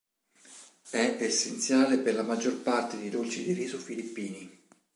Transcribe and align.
È 0.89 1.15
essenziale 1.19 1.99
per 1.99 2.15
la 2.15 2.23
maggior 2.23 2.63
parte 2.63 2.97
di 2.97 3.11
dolci 3.11 3.43
di 3.43 3.53
riso 3.53 3.77
filippini. 3.77 4.49